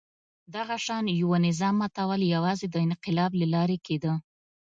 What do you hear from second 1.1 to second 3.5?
یوه نظام ماتول یوازې د انقلاب له